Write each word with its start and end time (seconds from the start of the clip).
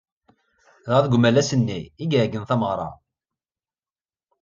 Dɣa 0.85 0.99
deg 1.05 1.15
umalas-nni 1.17 1.79
i 2.03 2.05
iɛeggen 2.15 2.43
tameɣra. 2.49 2.89